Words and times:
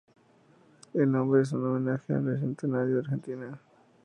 El 0.95 1.11
nombre 1.11 1.43
es 1.43 1.51
un 1.51 1.63
homenaje 1.63 2.11
al 2.11 2.23
Bicentenario 2.23 2.95
de 2.95 3.01
Argentina. 3.01 3.61